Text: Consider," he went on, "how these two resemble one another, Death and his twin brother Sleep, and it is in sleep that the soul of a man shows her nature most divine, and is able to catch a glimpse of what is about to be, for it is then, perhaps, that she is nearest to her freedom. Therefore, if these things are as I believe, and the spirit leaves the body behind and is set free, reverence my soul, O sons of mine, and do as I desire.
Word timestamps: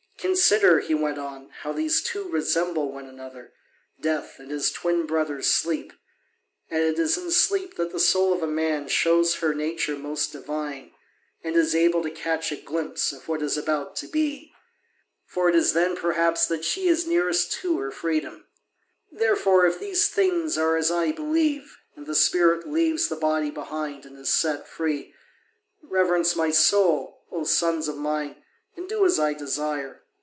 Consider," 0.17 0.79
he 0.81 0.93
went 0.93 1.17
on, 1.17 1.49
"how 1.61 1.71
these 1.71 1.99
two 2.03 2.29
resemble 2.29 2.91
one 2.91 3.07
another, 3.07 3.53
Death 3.99 4.37
and 4.37 4.51
his 4.51 4.71
twin 4.71 5.07
brother 5.07 5.41
Sleep, 5.41 5.93
and 6.69 6.83
it 6.83 6.99
is 6.99 7.17
in 7.17 7.31
sleep 7.31 7.75
that 7.77 7.91
the 7.91 7.99
soul 7.99 8.31
of 8.31 8.43
a 8.43 8.47
man 8.47 8.87
shows 8.87 9.33
her 9.37 9.55
nature 9.55 9.97
most 9.97 10.31
divine, 10.31 10.91
and 11.43 11.55
is 11.55 11.73
able 11.73 12.03
to 12.03 12.11
catch 12.11 12.51
a 12.51 12.55
glimpse 12.55 13.11
of 13.11 13.27
what 13.27 13.41
is 13.41 13.57
about 13.57 13.95
to 13.95 14.07
be, 14.07 14.53
for 15.25 15.49
it 15.49 15.55
is 15.55 15.73
then, 15.73 15.95
perhaps, 15.95 16.45
that 16.45 16.63
she 16.63 16.87
is 16.87 17.07
nearest 17.07 17.51
to 17.53 17.79
her 17.79 17.89
freedom. 17.89 18.45
Therefore, 19.11 19.65
if 19.65 19.79
these 19.79 20.07
things 20.07 20.55
are 20.55 20.77
as 20.77 20.91
I 20.91 21.11
believe, 21.11 21.79
and 21.95 22.05
the 22.05 22.13
spirit 22.13 22.67
leaves 22.67 23.07
the 23.07 23.15
body 23.15 23.49
behind 23.49 24.05
and 24.05 24.19
is 24.19 24.31
set 24.31 24.67
free, 24.67 25.15
reverence 25.81 26.35
my 26.35 26.51
soul, 26.51 27.23
O 27.31 27.43
sons 27.43 27.87
of 27.87 27.97
mine, 27.97 28.43
and 28.75 28.87
do 28.87 29.03
as 29.03 29.17
I 29.19 29.33
desire. 29.33 29.97